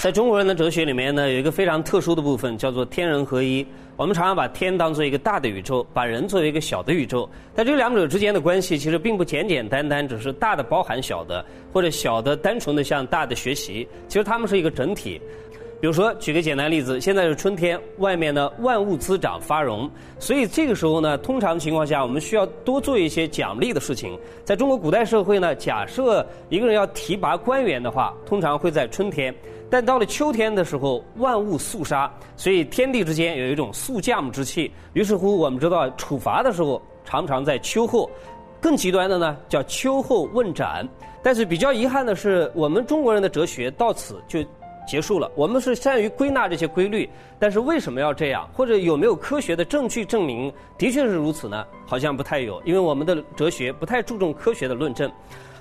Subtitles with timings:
[0.00, 3.66] 在中国人的哲学里面呢，有一个非常特殊的部分，叫做天人合一。
[3.98, 7.28] 我们常常把天当做一个大的宇宙，把人作为一个小的宇宙。
[7.54, 13.86] 但这两者之间的关系，其实并不简简单单只是大的包含小的，或者小的单纯的向大的学习。
[14.08, 15.20] 其实它们是一个整体。
[15.80, 24.18] 比如说，举个简单例子，现在是春天，外面呢万物滋长发荣，所以这个时候呢，通常情况下，我们需要多做一些奖励的事情。
[24.44, 29.34] 在中国古代社会呢，假设一个人要提拔官员的话，通常会在春天。
[29.70, 34.70] 但到了秋天的时候，万物肃杀，所以天地之间有一种肃降之气。
[34.92, 38.10] 于是乎，我们知道处罚的时候常常在秋后，
[38.60, 40.86] 更极端的呢叫秋后问斩。
[41.22, 44.44] 但是比较遗憾的是，我们中国人的哲学到此就。
[44.86, 45.30] 结束了。
[45.34, 47.08] 我们是善于归纳这些规律，
[47.38, 48.48] 但是为什么要这样？
[48.52, 51.66] 或者有没有科学的证据证明的确是如此呢？
[51.86, 55.10] 好像不太有，因为我们的哲学不太注重科学的论证。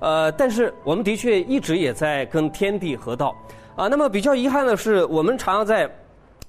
[0.00, 3.34] 呃，但是我们的确一直也在跟天地合道。
[3.76, 5.90] 啊，那么比较遗憾的是，我们常常在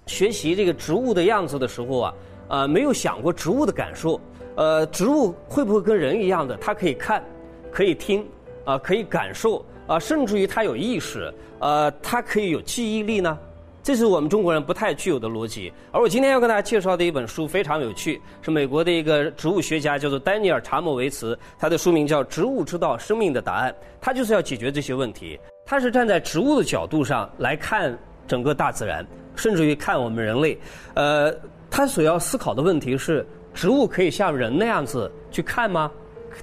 [0.06, 2.14] 学习这个植物的样子的时候啊，
[2.50, 4.20] 呃，没有想过植物的感受。
[4.56, 6.56] 呃，植物会不会跟人一样的？
[6.58, 7.24] 它可以看，
[7.72, 8.28] 可以听，
[8.64, 9.66] 啊，可以感受。
[9.88, 13.38] 啊，甚至于他有意识，呃，他可以有记忆力呢，
[13.84, 15.72] 这是我们中国人不太具有的逻辑。
[15.92, 25.40] 而我今天要跟大家介绍的一本书非常有趣，是美国的一个植物学家叫做丹尼尔·查莫维茨，他的书名叫《植物知道生命的答案》，他就是要解决这些问题。
[25.66, 27.98] 他是站在植物的角度上来看
[28.28, 30.58] 整个大自然，甚至于看我们人类。
[30.96, 31.34] 呃，
[31.70, 35.92] 他所要思考的问题是：植物可以像人那样子去看吗？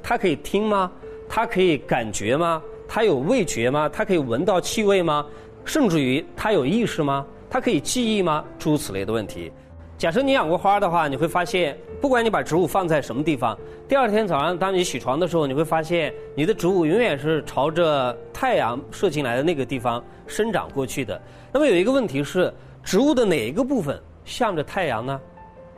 [0.02, 0.90] 它可以听吗？
[1.28, 2.62] 它可以感觉吗？
[2.94, 3.88] 它有味觉吗？
[3.90, 5.24] 它可以闻到气味吗？
[5.64, 7.24] 甚至于它有意识吗？
[7.48, 8.44] 它可以记忆吗？
[8.58, 9.50] 诸如此类的问题。
[9.96, 21.18] 假设你养过花的话，你会发现，不管你把植物放在什么地方，第二天早上当你起床的时候，你会发现你的植物永远是朝着太阳射进来的那个地方生长过去的。
[21.50, 22.52] 那么有一个问题是，
[22.84, 25.18] 植物的哪一个部分向着太阳呢？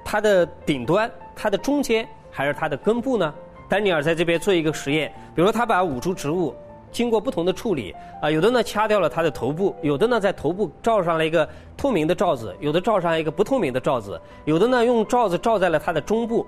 [0.04, 3.32] 它的顶端、它的中间，还是它的根部呢？
[3.68, 6.52] 丹尼尔在这边做一个实验，比如说他把五株植物。
[6.94, 11.46] 经过不同的处理，啊，有的呢掐掉了它的头部，有的呢在头部罩上了一个
[11.76, 16.46] 透明的罩子，有的罩上一个不透明的罩子，有的呢用罩子罩在了它的中部，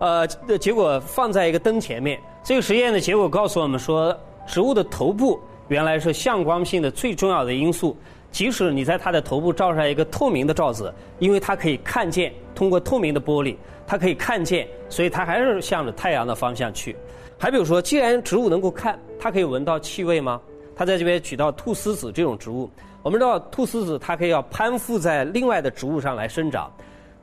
[0.00, 0.26] 呃，
[0.58, 2.20] 结果放在一个灯前面。
[2.42, 4.14] 这个实验的结果告诉我们说，
[4.48, 7.96] 植物的头部原来是向光性的最重要的因素。
[8.32, 13.54] 即使你在它的头部罩上一个透明的罩子，因为它可以看见，通过透明的玻璃，
[13.86, 16.96] 它可以看见，所以它还是向着太阳的方向去。
[17.38, 20.38] 还比如说，既然植物能够看，它可以闻到气味吗？
[20.76, 22.68] 他在这边举到菟丝子这种植物，
[23.02, 26.70] 我们知道菟丝子它可以要攀附在另外的植物上来生长，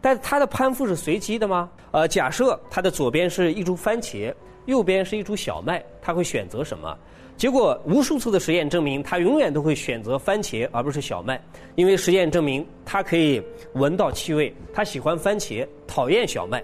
[0.01, 1.69] 但它的攀附是随机的吗？
[1.91, 4.33] 呃，假设它的左边是一株番茄，
[4.65, 6.97] 右边是一株小麦，它会选择什么？
[7.37, 11.39] 结果无数次的实验证明，它永远都会选择番茄而不是小麦，
[11.75, 13.39] 因为实验证明它可以
[13.73, 16.63] 闻到气味，它喜欢番茄，讨厌小麦，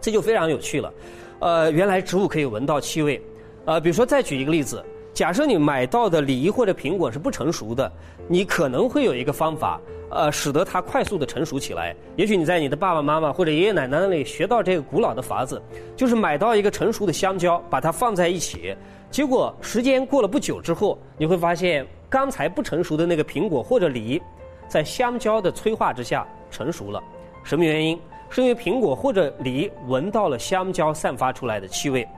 [0.00, 0.94] 这就非常有趣了。
[1.40, 3.20] 呃，原来植物可以闻到气味，
[3.64, 4.84] 呃，比如说再举一个例子，
[5.14, 7.90] 假设你买到的梨或者苹果是不成熟的，
[8.26, 9.80] 你可能会有一个方法，
[10.10, 11.94] 呃，使得它快速的成熟起来。
[12.16, 15.62] 也许你在你的爸爸妈妈或者爷爷奶奶那里学到这个古老的法子，
[15.94, 18.74] 就是买到一个成熟的香蕉，把它放在一起，
[19.10, 24.20] 结果时间过了不久之后，你会发现刚才不成熟的那个苹果或者梨，
[24.66, 27.00] 在香蕉的催化之下成熟了。
[27.44, 27.98] 什么原因？
[28.28, 32.08] 是因为苹果或者梨闻到了香蕉散发出来的气味，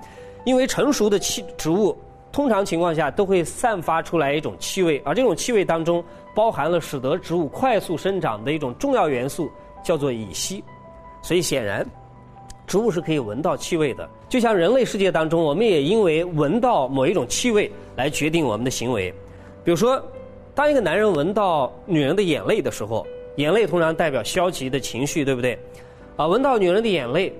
[0.44, 1.96] 因为成熟的气植物
[2.30, 9.50] 通常情况下都会散发出来一种气味，而这种气味当中包含了使得植物快速生长的一种重要元素，
[9.82, 10.62] 叫做乙烯。
[11.22, 11.86] 所以显然，
[12.66, 14.08] 植物是可以闻到气味的。
[14.28, 19.14] 就像人类世界当中，我们也因为闻到某一种气味来决定我们的行为。
[19.62, 20.02] 比如说，
[20.54, 25.58] 当一个男人闻到女人的眼泪的时候，眼泪通常代表消极的情绪，对不对？
[26.16, 27.32] 啊，闻到女人的眼泪，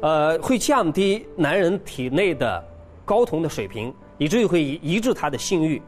[0.00, 2.64] 呃，会降低男人体内的
[3.06, 5.80] 睾酮的水平，以至于会抑制他的性欲。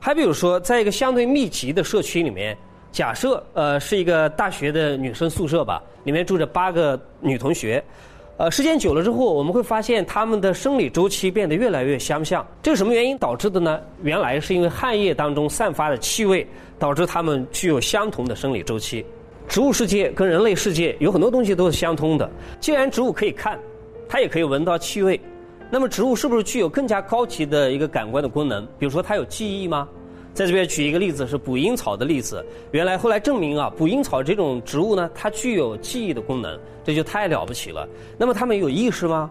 [0.00, 2.56] 还比如说，在一个相对密集的社区里面，
[2.92, 7.82] 假设呃是一个大学的女生宿舍吧，里面住着八个女同学，
[8.36, 12.46] 呃，时间久了之后，我们会发现她们的生理周期变得越来越相像。
[12.62, 13.80] 这是什么原因导致的呢？
[14.04, 16.46] 原来是因为汗液当中散发的气味，
[16.78, 19.04] 导致她们具有相同的生理周期。
[19.48, 22.30] 植物世界跟人类世界有很多东西都是相通的。
[22.60, 23.58] 既然植物可以看，
[24.06, 25.18] 它也可以闻到气味，
[25.70, 28.66] 那么植物是不是具有更加高级的一个感官的功能？
[28.78, 29.88] 比如说，它有记忆吗？
[30.34, 32.44] 在这边举一个例子是捕蝇草的例子。
[32.72, 37.88] 原来后来证明啊，捕蝇草这种植物呢，它具有记忆的功能，这就太了不起了。
[38.18, 39.30] 那么它们有意识吗？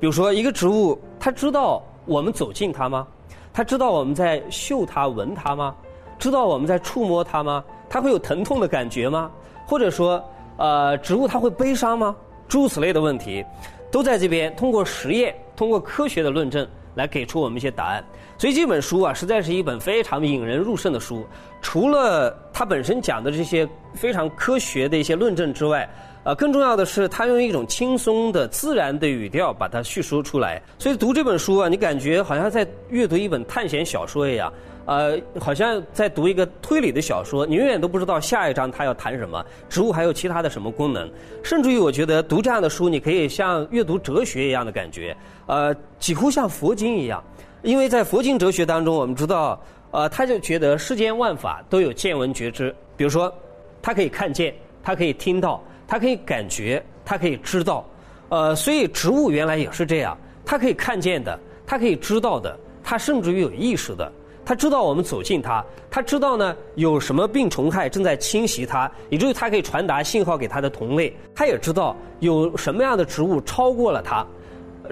[0.00, 3.06] 比如说，一个植物，它知道我们走近它吗？
[3.52, 5.74] 它知道我们在嗅它、闻它吗？
[6.18, 7.62] 知道我们在触摸它吗？
[7.88, 9.30] 它会有疼痛的感觉吗？
[9.66, 10.22] 或者说，
[10.56, 12.14] 呃，植物它会悲伤吗？
[12.48, 13.44] 诸此类的问题，
[13.90, 18.04] 都在这边通过实验、通过科学的论证来给出我们一些答案。
[18.38, 21.26] 所以这本书啊，实在是一本非常引人入胜的书。
[21.60, 25.88] 除了它本身讲的这些非常科学的一些论证之外，
[26.24, 30.60] 呃，更重要的是，它用一种轻松的、自然的语调把它叙述出来。
[30.78, 34.52] 所以读这本书啊，你感觉好像在阅读一本探险小说一样，
[34.84, 37.46] 呃，好像在读一个推理的小说。
[37.46, 41.10] 你永远都不知道下一章它要谈什么，植物还有其他的什么功能。
[41.42, 45.16] 甚至于，我觉得读这样的书，你可以像阅读哲学一样的感觉，
[45.46, 47.22] 呃，几乎像佛经一样。
[47.62, 49.58] 因为在佛经哲学当中，我们知道，
[49.92, 53.32] 呃，他就觉得世间万法都有见闻觉知，比如说，
[53.80, 55.62] 他可以看见，他可以听到。
[55.88, 57.84] 它可以感觉，它可以知道，
[58.28, 61.36] 呃，所以植物原来也是这样，它可以看见的，
[61.66, 64.12] 它可以知道的，它甚至于有意识的，
[64.44, 74.26] 它知道我们走近它，它知道呢有什么病虫害正在侵袭它，以至于它可以传达信号给它的同类，它也知道有什么样的植物超过了它，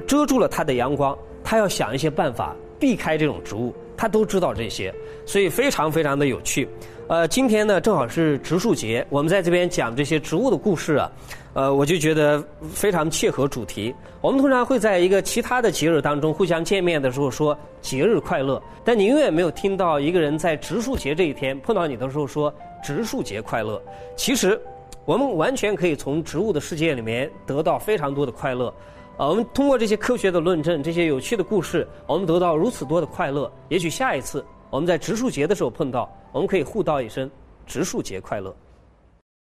[0.06, 4.94] 遮住了它的阳光，它要想一些办法避开这种植物，它都知道这些，
[5.26, 6.66] 所以非常非常的有趣。
[7.08, 11.12] 呃，今天呢正好是植树节，我们在这边讲这些植物的故事啊，
[11.52, 12.42] 呃，我就觉得
[12.74, 13.94] 非常切合主题。
[14.20, 23.80] 我们通常会在一个其他的节日当中互相见面的时候说节日快乐，但你永远没有听到一个人在植树节这一天碰到你的时候说植树节快乐。
[24.16, 24.60] 其实，
[25.04, 28.74] 我们完全可以从植物的世界里面得到非常多的快乐。
[29.16, 33.48] 呃，我们通过这些科学的论证，这些有趣的故事，我们得到如此多的快乐。
[33.68, 34.44] 也许下一次。
[34.68, 37.30] 我们在植树节的时候碰到，我们可以互道一声
[37.66, 38.54] “植树节快乐”。